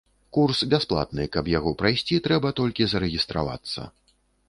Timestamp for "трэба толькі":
2.31-2.91